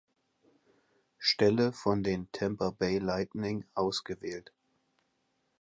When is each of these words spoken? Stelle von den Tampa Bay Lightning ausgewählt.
Stelle 1.19 1.73
von 1.73 2.01
den 2.01 2.27
Tampa 2.31 2.71
Bay 2.71 2.97
Lightning 2.97 3.65
ausgewählt. 3.75 4.51